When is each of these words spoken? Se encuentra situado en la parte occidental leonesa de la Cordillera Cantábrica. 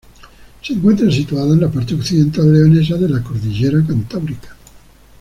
Se 0.63 0.73
encuentra 0.73 1.11
situado 1.11 1.53
en 1.53 1.61
la 1.61 1.69
parte 1.69 1.93
occidental 1.93 2.51
leonesa 2.51 2.95
de 2.95 3.07
la 3.07 3.21
Cordillera 3.21 3.85
Cantábrica. 3.85 4.55